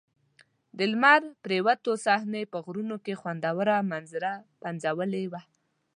د 0.77 0.79
لمر 0.91 1.21
پرېوتو 1.43 1.91
صحنې 2.05 2.43
په 2.51 2.57
غرونو 2.65 2.95
کې 3.05 3.13
خوندوره 3.21 3.75
منظره 3.91 4.33
پنځولې 4.61 5.23
وه. 5.31 5.41